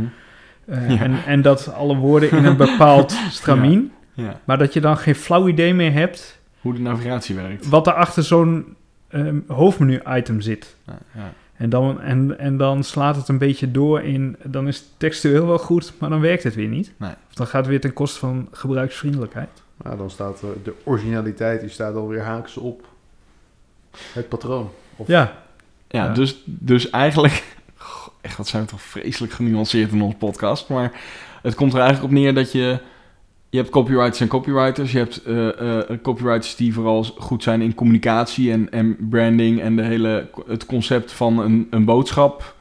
[0.66, 1.00] Eh, Ja.
[1.02, 3.92] en, en dat alle woorden in een bepaald stramien...
[4.16, 6.40] Ja, maar dat je dan geen flauw idee meer hebt...
[6.62, 7.70] hoe de navigatie werkt.
[7.70, 8.76] wat er achter zo'n
[9.10, 10.76] ehm, hoofdmenu-item zit.
[10.86, 11.34] Ja, ja.
[11.54, 14.36] En dan, en, en dan slaat het een beetje door in...
[14.44, 16.92] dan is het textueel wel goed, maar dan werkt het weer niet.
[16.98, 17.12] Nee.
[17.30, 19.50] Of dan gaat het weer ten koste van gebruiksvriendelijkheid.
[19.84, 22.88] Nou, dan staat eh, de originaliteit, die staat alweer haaks op
[24.14, 24.72] het patroon.
[24.96, 25.34] Of, Ja,
[25.88, 26.14] Ja, Ja.
[26.14, 27.44] Dus, dus eigenlijk...
[27.78, 30.70] Goh, Echt, wat zijn we toch vreselijk genuanceerd in onze podcast.
[30.70, 30.92] Maar
[31.42, 32.80] het komt er eigenlijk op neer dat je...
[33.54, 34.92] Je hebt copywriters en copywriters.
[34.92, 39.62] Je hebt eh, eh, copywriters die vooral goed zijn in communicatie en, en branding...
[39.62, 42.56] en de hele, het concept van een, een boodschap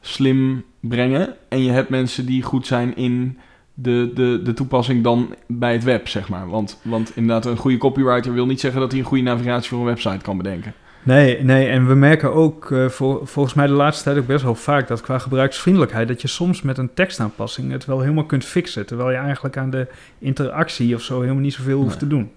[0.00, 1.34] slim brengen.
[1.48, 3.38] En je hebt mensen die goed zijn in
[3.74, 6.48] de, de, de toepassing dan bij het web, zeg maar.
[6.48, 8.80] Want, want inderdaad, een goede copywriter wil niet zeggen...
[8.80, 10.74] dat hij een goede navigatie voor een website kan bedenken.
[11.06, 11.68] Nee, nee.
[11.68, 14.88] En we merken ook eh, vol- volgens mij de laatste tijd ook best wel vaak...
[14.88, 16.08] dat qua gebruiksvriendelijkheid...
[16.08, 18.86] dat je soms met een tekstaanpassing het wel helemaal kunt fixen...
[18.86, 19.86] terwijl je eigenlijk aan de
[20.18, 22.32] interactie of zo helemaal niet zoveel hoeft te doen.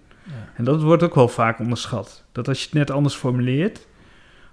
[0.56, 2.24] En dat wordt ook wel vaak onderschat.
[2.32, 3.88] Dat als je het net anders formuleert...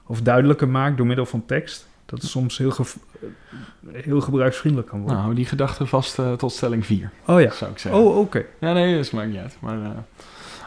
[0.07, 1.89] of duidelijker maakt door middel van tekst...
[2.07, 5.19] dat het soms heel, eh, heel gebruiksvriendelijk kan worden.
[5.19, 7.51] Nou, die gedachte vast eh, tot stelling 4, oh ja.
[7.51, 8.01] zou ik zeggen.
[8.01, 8.45] Oh, oké.
[8.61, 9.57] Ja, nee, dat maakt niet uit.
[9.61, 9.79] Maar,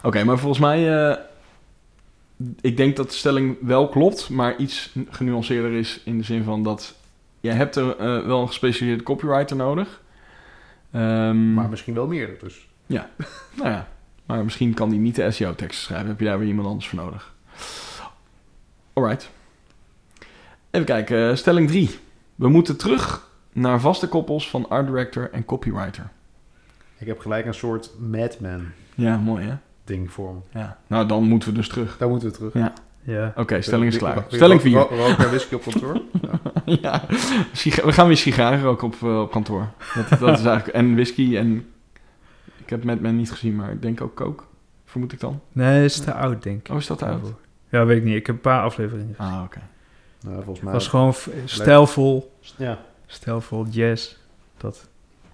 [0.03, 1.17] Oké, maar volgens mij...
[2.61, 6.63] ik denk dat de stelling wel klopt, maar iets genuanceerder is in de zin van
[6.63, 6.95] dat...
[7.39, 10.01] Je hebt er eh, wel een gespecialiseerde copywriter nodig.
[10.91, 12.67] Ehm, Maar misschien wel meer dus.
[13.57, 13.87] nou ja,
[14.25, 16.07] maar misschien kan die niet de SEO-teksten schrijven.
[16.07, 17.33] Heb je daar weer iemand anders voor nodig.
[18.93, 19.29] Alright.
[20.71, 21.89] Even kijken, eh, stelling 3.
[22.35, 26.09] We moeten terug naar vaste koppels van art director en copywriter.
[26.97, 29.55] Ik heb gelijk een soort madman Ja, mooi hè?
[29.89, 30.59] Ding voor me.
[30.59, 30.77] Ja.
[30.87, 31.97] Nou, dan moeten we dus terug.
[31.97, 32.53] Daar moeten we terug.
[33.03, 33.33] Ja.
[33.35, 34.13] Oké, stelling is klaar.
[34.13, 34.77] Wil je Stelling ro- 4.
[34.79, 36.01] ro- Roken en whisky op kantoor?
[36.65, 37.01] ja,
[37.83, 39.67] we gaan weer sigaren ook op, eh, op kantoor.
[39.95, 40.67] Dat, dat is eigenlijk...
[40.67, 41.67] En whisky en...
[42.57, 44.43] Ik heb met men niet gezien, maar ik denk ook coke.
[44.85, 45.41] Vermoed ik dan.
[45.51, 46.71] Nee, is te oud, denk ik.
[46.73, 47.33] Oh, is dat oud?
[47.69, 48.15] Ja, weet ik niet.
[48.15, 49.15] Ik heb een paar afleveringen.
[49.17, 49.31] gezien.
[49.33, 49.59] Ah, oké.
[50.21, 50.73] nou, volgens Het mij...
[50.73, 51.13] was gewoon
[51.45, 52.33] stijlvol.
[52.57, 52.79] Ja.
[53.05, 54.15] Stijlvol jazz.
[54.57, 54.87] Dat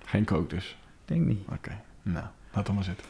[0.06, 0.78] Geen coke dus.
[1.06, 1.40] denk niet.
[1.52, 1.72] Oké.
[2.02, 3.06] Nou, laat dan maar zitten.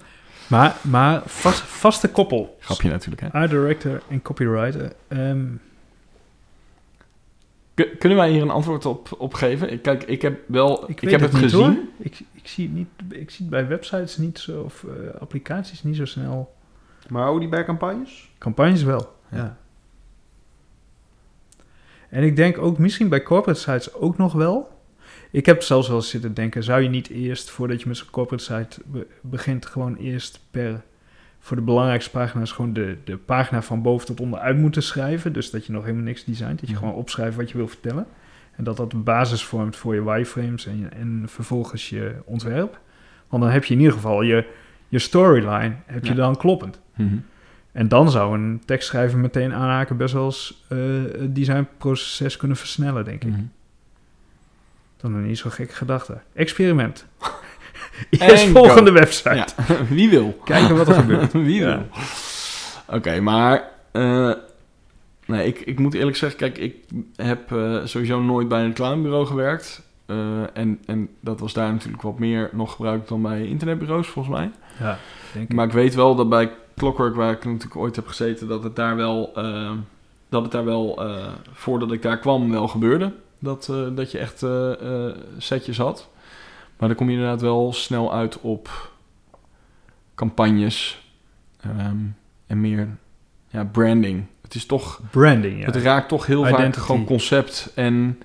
[0.48, 2.58] Maar, maar vast, vaste koppel.
[2.60, 3.32] Grapje natuurlijk, hè.
[3.32, 4.94] Art director en copywriter.
[5.08, 5.46] Ehm,
[7.74, 9.72] Kun- Kunnen wij hier een antwoord op, op geven?
[9.72, 10.90] Ik- Kijk, ik heb wel...
[10.90, 11.60] Ik, weet heb het niet, gezien.
[11.60, 11.76] hoor.
[11.98, 12.88] Ik, ik, zie het niet,
[13.22, 16.56] ik zie het bij websites niet zo, of eh, applicaties niet zo snel.
[17.10, 18.32] Maar houden die bij campagnes?
[18.38, 19.38] Campagnes wel, Ja.
[19.38, 19.58] ja.
[22.10, 24.75] En ik denk ook misschien bij corporate sites ook nog wel.
[25.36, 28.10] Ik heb zelfs wel eens zitten denken, zou je niet eerst, voordat je met zo'n
[28.12, 30.82] corporate site be- begint, gewoon eerst per,
[31.40, 35.34] voor de belangrijkste pagina's, gewoon de, de pagina van boven tot onder uit moeten schrijven.
[35.34, 36.84] Dus dat je nog helemaal niks designt, dat je Mhm.
[36.84, 38.06] gewoon opschrijft wat je wil vertellen.
[38.56, 42.80] En dat dat de basis vormt voor je wireframes en, je- en vervolgens je ontwerp.
[43.30, 44.46] Want dan heb je in ieder geval je,
[44.88, 46.16] je storyline, heb je Ja.
[46.16, 46.80] dan kloppend.
[46.96, 47.16] Mhm.
[47.72, 50.78] En dan zou een tekstschrijver meteen aanhaken best wel eens eh,
[51.20, 53.30] het designproces kunnen versnellen, denk ik.
[53.30, 53.42] Mhm.
[55.06, 56.18] Dan een niet zo gekke gedachte.
[56.34, 57.06] Experiment.
[58.10, 58.98] Eerst En volgende go.
[58.98, 59.36] website.
[59.36, 59.46] Ja,
[59.90, 60.38] wie wil?
[60.44, 61.32] Kijken wat er gebeurt.
[61.50, 61.66] wie Ja.
[61.78, 61.86] wil?
[62.98, 63.64] Oké, maar...
[63.92, 64.32] eh,
[65.26, 66.40] nee, ik, ik moet eerlijk zeggen...
[66.40, 66.76] Kijk, ik
[67.16, 69.82] heb eh, sowieso nooit bij een reclamebureau gewerkt.
[70.06, 70.18] Eh,
[70.54, 74.52] en, en dat was daar natuurlijk wat meer nog gebruikt dan bij internetbureaus, volgens mij.
[74.80, 74.98] Ja,
[75.34, 75.56] denk ik.
[75.56, 78.76] Maar ik weet wel dat bij Clockwork, waar ik natuurlijk ooit heb gezeten, dat het
[78.76, 79.32] daar wel,
[80.30, 81.02] dat het daar wel,
[81.54, 83.12] voordat ik daar kwam, wel gebeurde.
[83.40, 86.10] Dat, eh, dat je echt eh, eh, setjes had.
[86.78, 88.92] Maar dan kom je inderdaad wel snel uit op
[90.16, 91.10] campagnes
[91.62, 91.98] ehm,
[92.48, 92.98] en meer
[93.48, 94.26] ja, branding.
[94.42, 95.66] Het is toch, Branding, ja.
[95.66, 98.20] het raakt toch heel vaak gewoon concept en,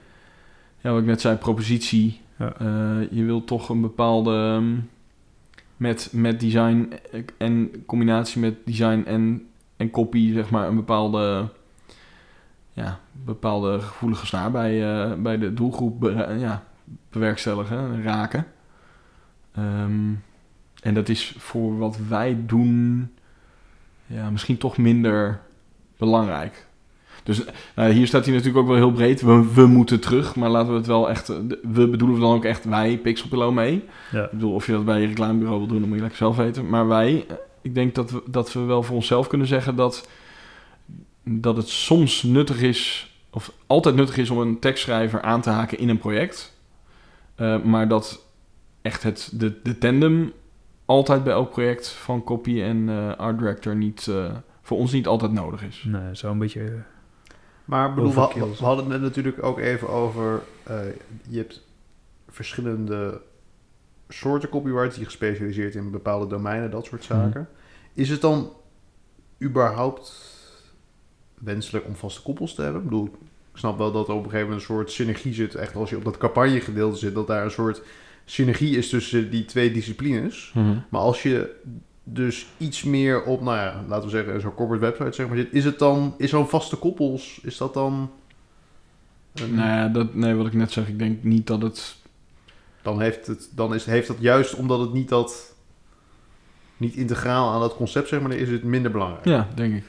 [0.80, 2.20] ja, wat ik net zei, propositie.
[2.38, 2.54] Ja.
[3.10, 4.76] Je wilt toch een bepaalde, ehm,
[5.80, 6.92] met, met design
[7.38, 11.48] en combinatie met design en, en copy, zeg maar, een bepaalde,
[12.72, 16.62] ja, bepaalde gevoelige snaar bij, eh, bij de doelgroep be- ja,
[17.10, 18.46] bewerkstelligen, raken.
[19.54, 20.12] Ehm,
[20.82, 23.10] en dat is voor wat wij doen,
[24.06, 25.40] ja, misschien toch minder
[25.96, 26.66] belangrijk.
[27.22, 27.44] Dus
[27.76, 29.20] nou, hier staat hij natuurlijk ook wel heel breed.
[29.20, 31.28] We, we moeten terug, maar laten we het wel echt...
[31.28, 33.84] eh, We bedoelen dan ook echt wij, Pixelpillow, mee.
[34.12, 34.24] Ja.
[34.24, 36.36] Ik bedoel, of je dat bij je reclamebureau wil doen, dan moet je lekker zelf
[36.36, 36.68] weten.
[36.68, 40.08] Maar wij, eh, ik denk dat we, dat we wel voor onszelf kunnen zeggen dat,
[41.24, 45.78] dat het soms nuttig is, of altijd nuttig is om een tekstschrijver aan te haken
[45.78, 46.58] in een project.
[47.34, 48.26] Eh, maar dat
[48.82, 50.32] echt het, de, de tandem
[50.84, 55.06] altijd bij elk project van copy en eh, art director niet, eh, voor ons niet
[55.06, 55.84] altijd nodig is.
[55.86, 56.82] Nee, zo een beetje...
[57.64, 60.42] Maar bedoel, we, we hadden het natuurlijk ook even over...
[60.62, 60.76] eh,
[61.28, 61.62] je hebt
[62.28, 63.20] verschillende
[64.08, 67.48] soorten copywriters die gespecialiseerd in bepaalde domeinen, dat soort zaken.
[67.92, 68.52] Is het dan
[69.42, 70.38] überhaupt
[71.44, 72.82] wenselijk om vaste koppels te hebben?
[72.82, 73.04] Ik bedoel,
[73.52, 75.54] ik snap wel dat er op een gegeven moment een soort synergie zit.
[75.54, 77.82] Echt als je op dat campagnegedeelte zit, dat daar een soort
[78.24, 80.50] synergie is tussen die twee disciplines.
[80.88, 81.54] Maar als je
[82.04, 85.52] dus iets meer op, nou ja, laten we zeggen, zo'n corporate website zeg maar zit,
[85.52, 88.10] is het dan, is zo'n vaste koppels, is dat dan...
[89.34, 91.96] een- Nou ja, dat, nee, wat ik net zeg, ik denk niet dat het...
[92.82, 95.54] Dan, heeft, het, dan is, heeft dat juist omdat het niet dat,
[96.76, 99.24] niet integraal aan dat concept zeg maar, is het minder belangrijk.
[99.24, 99.84] Ja, denk ik.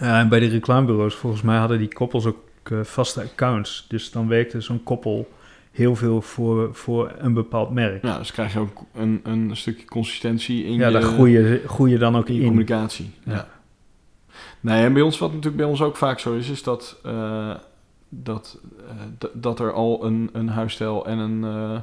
[0.00, 3.86] Ja, en bij de reclamebureaus, volgens mij hadden die koppels ook eh, vaste accounts.
[3.88, 5.28] Dus dan werkte zo'n koppel
[5.70, 8.02] heel veel voor, voor een bepaald merk.
[8.02, 11.62] Ja, dus krijg je ook een, een stukje consistentie in Ja, je, daar groei je,
[11.66, 13.10] groei je dan ook in communicatie.
[13.24, 13.32] Ja.
[13.32, 13.48] Ja.
[14.60, 17.54] Nee, en bij ons, wat natuurlijk bij ons ook vaak zo is, is dat, eh,
[18.08, 21.80] dat, eh, dat er al een, een huisstijl en een eh,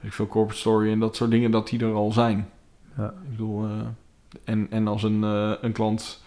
[0.00, 2.48] weet ik veel corporate story en dat soort dingen, dat die er al zijn.
[2.96, 3.06] Ja.
[3.06, 3.70] Ik bedoel, eh,
[4.44, 6.22] en, en als een, eh, een klant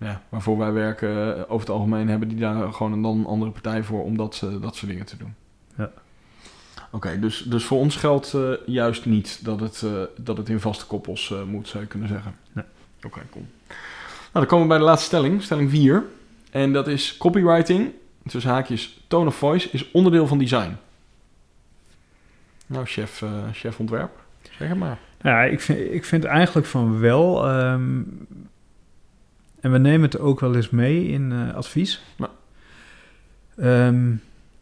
[0.00, 3.26] ja, waarvoor wij werken, eh, over het algemeen hebben die daar gewoon een, dan een
[3.26, 5.34] andere partij voor om dat, eh, dat soort dingen te doen.
[5.76, 5.90] Ja.
[6.90, 9.84] Oké, dus, dus voor ons geldt eh, juist niet dat het,
[10.16, 12.34] dat het in vaste koppels moet, zou je kunnen zeggen.
[12.52, 12.64] Nee.
[13.02, 13.44] Oké, cool.
[13.66, 13.76] Nou,
[14.32, 16.04] dan komen we bij de laatste stelling, stelling 4.
[16.50, 17.92] En dat is copywriting,
[18.26, 20.76] tussen haakjes tone of voice, is onderdeel van design.
[22.66, 24.10] Nou, chef, chef ontwerp,
[24.58, 24.98] zeg het maar.
[25.22, 27.48] Ja, ik vind, ik vind eigenlijk van wel.
[27.48, 28.02] ehm,
[29.60, 32.02] en we nemen het ook wel eens mee in eh, advies.
[33.56, 34.14] Ehm,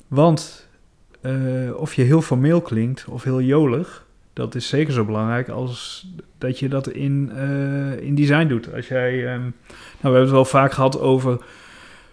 [0.08, 0.68] want
[1.20, 6.06] eh, of je heel formeel klinkt of heel jolig, dat is zeker zo belangrijk als
[6.38, 8.74] dat je dat in, eh, in design doet.
[8.74, 9.52] Als jij, ehm, nou,
[10.00, 11.44] we hebben het wel vaak gehad over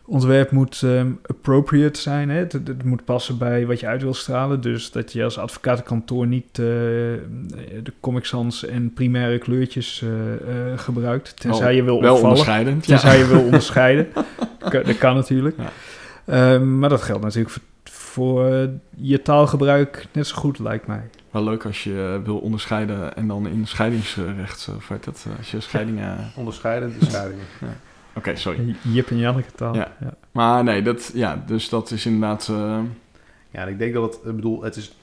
[0.05, 2.29] ontwerp moet ehm, appropriate zijn.
[2.29, 2.37] Hè?
[2.37, 4.61] Het, het moet passen bij wat je uit wil stralen.
[4.61, 6.55] Dus dat je als advocatenkantoor niet eh,
[7.83, 11.39] de Comic Sans en primaire kleurtjes eh, eh, gebruikt.
[11.39, 12.23] Tenzij Wel- je wil Wel opvallen.
[12.23, 12.83] onderscheidend.
[12.83, 14.07] Tenzij je wil onderscheiden.
[14.59, 15.55] Dat kan natuurlijk.
[15.57, 15.71] Ja.
[16.25, 21.01] Ehm, maar dat geldt natuurlijk voor, voor je taalgebruik net zo goed, lijkt mij.
[21.31, 25.59] Wel leuk als je wil onderscheiden en dan in scheidingsrecht, of weet dat, als je
[25.59, 26.17] scheidingen...
[26.35, 27.43] Onderscheidend de scheidingen.
[28.15, 28.75] Oké, sorry.
[28.81, 29.75] Jip en Janneke taal.
[29.75, 29.91] Ja.
[30.31, 32.47] Maar nee, dat, ja, dus dat is inderdaad...
[32.49, 32.79] eh,
[33.51, 34.95] Ja, ik denk dat het, ik bedoel, het is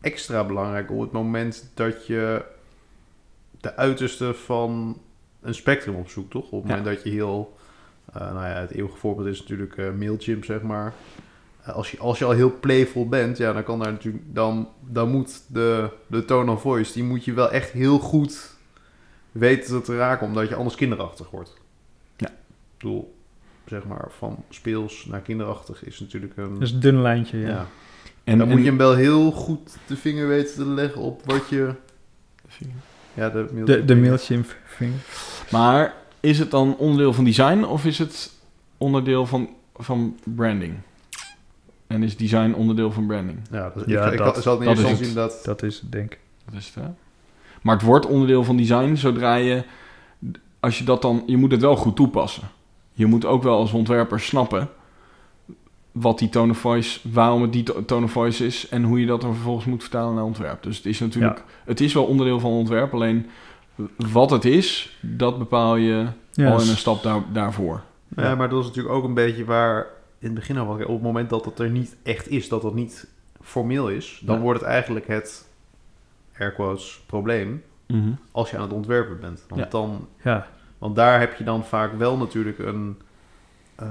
[0.00, 2.44] extra belangrijk op het moment dat je
[3.60, 4.98] de uiterste van
[5.40, 6.50] een spectrum opzoekt, toch?
[6.50, 6.76] Op het Ja.
[6.76, 7.56] moment dat je heel,
[8.12, 10.92] eh, nou ja, het eeuwige voorbeeld is natuurlijk eh Mailchimp, zeg maar.
[11.64, 15.10] Als, je, als je al heel playful bent, ja, dan kan daar natuurlijk, dan, dan
[15.10, 18.50] moet de, de tone of voice, die moet je wel echt heel goed
[19.32, 21.60] weten te raken, omdat je anders kinderachtig wordt.
[22.82, 23.14] Ik bedoel,
[23.66, 26.58] zeg maar, van speels naar kinderachtig is natuurlijk een...
[26.58, 27.48] Dus een dun lijntje, ja.
[27.48, 27.66] ja.
[28.24, 31.22] en, dan en- moet je hem wel heel goed de vinger weten te leggen op
[31.24, 31.74] wat je...
[33.14, 33.64] Ja, de mail.
[33.64, 34.98] De, de Mailchimp vinger.
[35.50, 38.32] Maar is het dan onderdeel van design of is het
[38.78, 40.74] onderdeel van, van branding?
[41.86, 43.38] En is design onderdeel van branding?
[43.50, 44.98] Ja, dat, Ja, ik, ik dat- had- zal het dat is het.
[45.06, 45.40] zien dat...
[45.44, 46.18] Dat is het, denk ik.
[46.44, 46.90] Dat is het, hè?
[47.62, 49.64] Maar het wordt onderdeel van design zodra je...
[50.60, 51.22] Als je dat dan...
[51.26, 52.42] Je moet het wel goed toepassen.
[52.92, 54.68] Je moet ook wel als ontwerper snappen...
[55.92, 57.00] wat die tone of voice...
[57.12, 58.68] waarom het die to- tone of voice is...
[58.68, 60.62] en hoe je dat dan vervolgens moet vertalen naar ontwerp.
[60.62, 61.44] Dus het is natuurlijk...
[61.64, 62.94] Het is wel onderdeel van ontwerp...
[62.94, 63.26] alleen
[63.96, 64.98] wat het is...
[65.00, 65.96] dat bepaal je
[66.36, 67.82] al in een s- stap daar, daarvoor.
[68.16, 69.86] Ja, maar dat is natuurlijk ook een beetje waar
[70.18, 70.66] in het begin al.
[70.68, 73.08] Op het moment dat het er niet echt is, dat het niet
[73.42, 74.42] formeel is, dan Ja.
[74.42, 75.48] wordt het eigenlijk het
[76.38, 78.10] air quotes probleem Mhm.
[78.30, 79.44] als je aan het ontwerpen bent.
[79.48, 79.68] Want, Ja.
[79.68, 80.46] dan, Ja,
[80.82, 82.98] want daar heb je dan vaak wel natuurlijk een.
[83.74, 83.86] eh,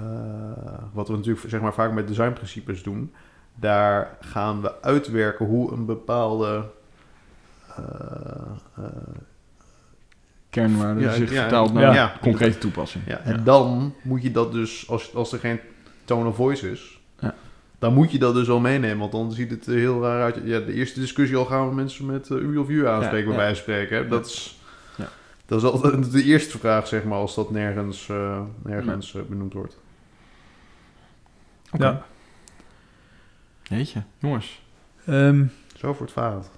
[0.93, 3.11] wat we natuurlijk zeg maar vaak met designprincipes doen.
[3.55, 6.63] Daar gaan we uitwerken hoe een bepaalde.
[7.75, 7.83] eh,
[8.77, 8.83] eh,
[10.49, 11.93] Kernwaarden Ja, zich ja, vertaald naar ja.
[11.93, 13.03] ja, concrete toepassing.
[13.07, 15.59] Ja, en dan moet je dat dus, als, als er geen
[16.05, 17.35] tone of voice is, Ja.
[17.79, 18.97] dan moet je dat dus wel meenemen.
[18.99, 20.39] Want dan ziet het er heel raar uit.
[20.43, 23.35] Ja, de eerste discussie al gaan we mensen met eh, u of u aanspreken, Ja,
[23.35, 23.51] bij ja.
[23.51, 23.97] wijze van spreken.
[23.97, 24.07] Hè.
[24.07, 24.60] Dat, is, Ja.
[25.51, 29.53] Dat is altijd de eerste vraag, zeg maar, als dat nergens, eh, nergens eh, benoemd
[29.53, 29.77] wordt.
[31.71, 31.83] Oké.
[31.85, 32.05] ja.
[33.63, 34.61] Jeetje, jongens.
[35.05, 36.49] Ehm, Zo voortvarend.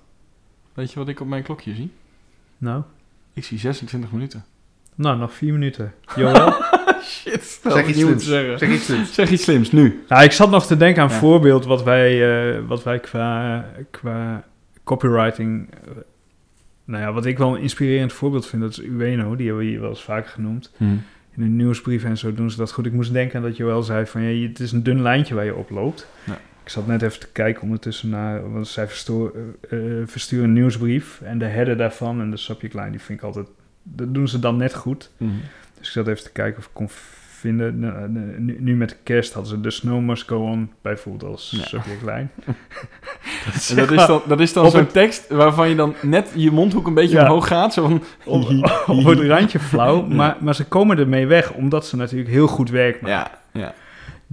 [0.73, 1.91] Weet je wat ik op mijn klokje zie?
[2.57, 2.83] nou,
[3.33, 4.45] Ik zie 26 minuten.
[4.95, 5.93] nou, nog vier minuten.
[6.15, 6.53] Joël?
[7.03, 7.59] Shit.
[7.63, 8.25] Zeg iets slims.
[8.25, 9.13] Zeg iets slims.
[9.13, 10.03] Zeg iets slims, nu.
[10.07, 11.19] Nou, ik zat nog te denken aan een Ja.
[11.19, 12.11] voorbeeld wat wij,
[12.57, 14.43] eh, wat wij qua, qua
[14.83, 15.69] copywriting...
[16.85, 19.35] nou ja, wat ik wel een inspirerend voorbeeld vind, dat is Ueno.
[19.35, 20.71] Die hebben we hier wel eens vaker genoemd.
[21.35, 22.85] In een nieuwsbrief en zo doen ze dat goed.
[22.85, 24.21] Ik moest denken aan dat Joël zei van...
[24.21, 26.07] Ja, je- het is een dun lijntje waar je op loopt.
[26.25, 26.33] Ja.
[26.63, 28.51] Ik zat net even te kijken ondertussen naar...
[28.51, 29.33] Want zij verstoor,
[29.69, 31.21] eh, eh, versturen een nieuwsbrief.
[31.21, 32.91] En de header daarvan en de subject line...
[32.91, 33.47] die vind ik altijd...
[33.83, 35.09] Dat doen ze dan net goed.
[35.17, 35.31] Mhm.
[35.77, 36.89] Dus ik zat even te kijken of ik kon
[37.43, 37.79] vinden.
[38.45, 41.63] Nu, nu met kerst hadden ze The Snow Must Go On bijvoorbeeld als Ja.
[41.65, 42.31] subjectlijn.
[43.69, 46.31] En dat is dan, dat is dan Op zo'n het- tekst waarvan je dan net
[46.35, 47.23] je mondhoek een beetje Ja.
[47.23, 47.73] omhoog gaat.
[47.73, 48.43] Zo van, op,
[48.97, 50.15] op het randje flauw, Ja.
[50.15, 53.31] maar, maar ze komen ermee weg, omdat ze natuurlijk heel goed werk maken.
[53.53, 53.73] ja, ja.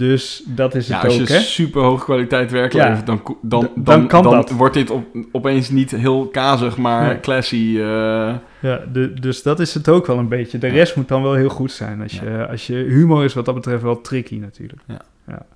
[0.08, 1.40] Dus dat is ja het als ook, je hè?
[1.40, 2.88] super hoge kwaliteit werk Ja.
[2.88, 7.20] levert, dan, dan, dan, dan wordt dit op, opeens niet heel kazig, maar Nee.
[7.20, 7.74] classy.
[7.78, 10.58] eh, Ja, de, dus dat is het ook wel een beetje.
[10.58, 12.02] De rest moet dan wel heel goed zijn.
[12.02, 14.82] Als, je, als je humor is wat dat betreft wel tricky natuurlijk.
[15.26, 15.46] Ja.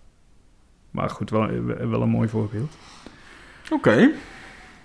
[0.90, 1.48] Maar goed, wel,
[1.90, 2.72] wel een mooi voorbeeld.
[3.70, 4.10] Oké.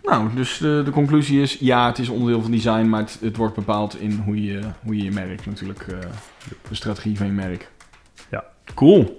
[0.04, 3.38] Nou, dus de, de conclusie is, ja, het is onderdeel van design, maar het, het
[3.38, 5.98] wordt bepaald in hoe je hoe je, je merk natuurlijk, eh,
[6.70, 7.72] de strategie van je merk.
[8.32, 8.44] Ja.
[8.76, 9.16] Cool.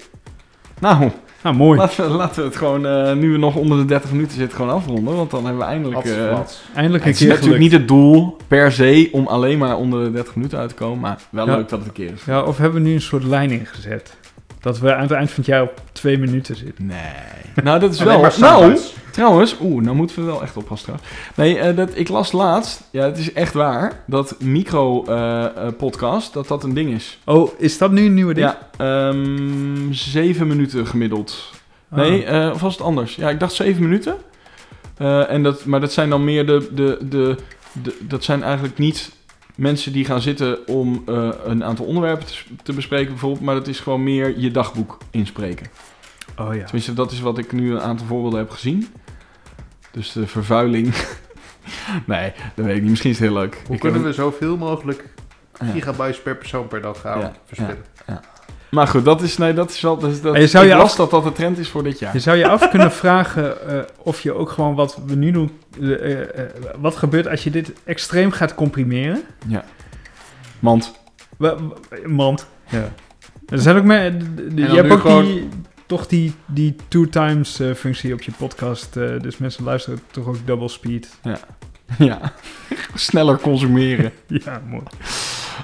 [0.81, 1.11] Nou,
[1.43, 1.79] Nou, mooi.
[1.79, 4.57] laten, we, laten we het gewoon, eh, nu we nog onder de 30 minuten zitten,
[4.57, 6.05] gewoon afronden, want dan hebben we eindelijk...
[6.05, 6.39] Eh.
[6.75, 10.05] Eindelijk een het is keer natuurlijk niet het doel per se om alleen maar onder
[10.05, 11.57] de 30 minuten uit te komen, maar wel Ja.
[11.57, 12.25] leuk dat het een keer is.
[12.27, 14.17] Ja, of hebben we nu een soort lijn ingezet?
[14.61, 16.87] Dat we aan het eind van het jaar op twee minuten zitten.
[16.87, 16.99] Nee.
[17.65, 18.27] Nou, dat is wel...
[18.39, 18.79] Nou.
[19.11, 21.11] Trouwens, oeh, nou moeten we wel echt oppassen trouwens.
[21.35, 26.65] Nee, eh, dat, ik las laatst, ja, het is echt waar, dat micro-podcast, dat dat
[26.65, 27.19] een ding is.
[27.25, 28.47] Oh, is dat nu een nieuwe ding?
[28.47, 31.51] Ja, ehm zeven minuten gemiddeld.
[31.91, 31.99] Ah.
[31.99, 33.15] Nee, eh, of was het anders?
[33.15, 34.17] Ja, ik dacht zeven minuten.
[34.97, 37.37] Eh, en dat, maar dat zijn dan meer de, de, de,
[37.73, 37.97] de...
[38.01, 39.11] Dat zijn eigenlijk niet
[39.61, 43.43] mensen die gaan zitten om eh, een aantal onderwerpen te, te bespreken bijvoorbeeld.
[43.45, 45.67] Maar dat is gewoon meer je dagboek inspreken.
[46.39, 46.63] Oh ja.
[46.65, 48.89] Tenminste, dat is wat ik nu een aantal voorbeelden heb gezien.
[49.91, 50.95] Dus de vervuiling.
[52.07, 52.91] nee, dat weet ik niet.
[52.91, 53.63] Misschien is het heel leuk.
[53.67, 55.05] Hoe Ik kunnen heb- we zoveel mogelijk
[55.61, 55.67] Ja.
[55.67, 57.85] gigabytes per persoon per dag gaan Ja, verspillen?
[58.71, 59.99] Maar goed, dat is, nee, dat is wel...
[59.99, 62.13] Dat, dat, En je zou je af- dat dat de trend is voor dit jaar.
[62.13, 65.51] Je zou je af kunnen vragen eh, of je ook gewoon wat we nu doen...
[65.81, 66.29] eh, eh,
[66.81, 69.23] wat gebeurt als je dit extreem gaat comprimeren?
[70.59, 70.93] Want,
[71.37, 72.47] Wa- wa- Mand.
[72.69, 72.93] Ja.
[73.49, 74.13] Er zijn ook meer...
[74.55, 75.49] Je hebt ook gewoon- die,
[75.87, 78.95] toch die, die two times functie op je podcast.
[78.95, 81.09] dus mensen luisteren toch ook double speed.
[81.99, 82.33] ja,
[82.95, 84.13] sneller consumeren.
[84.45, 84.83] Ja, mooi.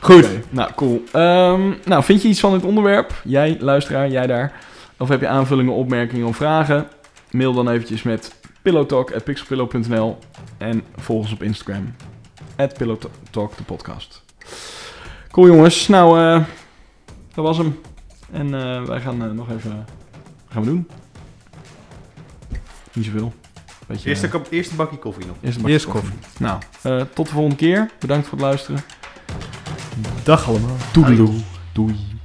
[0.01, 0.29] Goed.
[0.51, 1.03] Nou, cool.
[1.13, 3.21] Ehm, nou, vind je iets van dit onderwerp?
[3.25, 4.53] Jij, luisteraar, jij daar.
[4.99, 6.89] Of heb je aanvullingen, opmerkingen of vragen?
[7.31, 10.19] Mail dan eventjes met pillowtalk.pixelpillow.nl
[10.59, 11.95] en volg ons op Instagram.
[12.57, 14.23] At pillowtalk, de podcast.
[15.31, 15.89] Cool jongens.
[15.89, 16.45] Nou, eh,
[17.35, 17.81] dat was hem.
[18.33, 19.77] En eh, wij gaan eh, nog even...
[19.77, 20.89] Wat gaan we doen?
[22.93, 23.33] Niet zoveel.
[23.87, 25.37] Beetje, Eerste, kop- eerste bakje koffie nog.
[25.41, 26.19] eerste bakje Eerst koffie.
[26.39, 27.91] Nou, eh, tot de volgende keer.
[27.99, 28.81] Bedankt voor het luisteren.
[30.25, 30.77] Dag allemaal.
[30.93, 31.17] Doei.
[31.73, 32.16] Doei.